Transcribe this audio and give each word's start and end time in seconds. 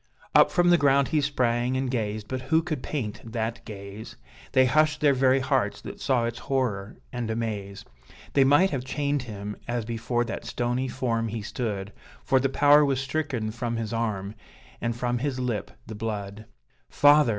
Up 0.33 0.49
from 0.49 0.71
the 0.71 0.79
ground 0.79 1.09
he 1.09 1.21
sprang, 1.21 1.77
and 1.77 1.91
gazed, 1.91 2.27
but 2.27 2.41
who 2.49 2.63
could 2.63 2.81
paint 2.81 3.21
that 3.23 3.63
gaze? 3.65 4.15
They 4.53 4.65
hushed 4.65 4.99
their 4.99 5.13
very 5.13 5.39
hearts, 5.41 5.79
that 5.81 6.01
saw 6.01 6.25
its 6.25 6.39
horror 6.39 6.97
and 7.13 7.29
amaze; 7.29 7.85
They 8.33 8.43
might 8.43 8.71
have 8.71 8.83
chained 8.83 9.21
him, 9.21 9.57
as 9.67 9.85
before 9.85 10.25
that 10.25 10.43
stony 10.43 10.87
form 10.87 11.27
he 11.27 11.43
stood, 11.43 11.93
For 12.23 12.39
the 12.39 12.49
power 12.49 12.83
was 12.83 12.99
stricken 12.99 13.51
from 13.51 13.75
his 13.77 13.93
arm, 13.93 14.33
and 14.81 14.95
from 14.95 15.19
his 15.19 15.39
lip 15.39 15.69
the 15.85 15.93
blood. 15.93 16.45
"Father!" 16.89 17.29